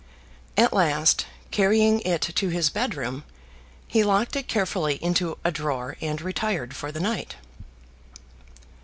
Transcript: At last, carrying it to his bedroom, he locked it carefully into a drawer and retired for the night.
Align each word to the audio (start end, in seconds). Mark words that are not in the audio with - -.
At 0.57 0.73
last, 0.73 1.27
carrying 1.51 1.99
it 2.01 2.21
to 2.21 2.49
his 2.49 2.71
bedroom, 2.71 3.23
he 3.87 4.03
locked 4.03 4.35
it 4.35 4.47
carefully 4.47 4.95
into 4.95 5.37
a 5.43 5.51
drawer 5.51 5.95
and 6.01 6.19
retired 6.19 6.75
for 6.75 6.91
the 6.91 6.99
night. 6.99 7.35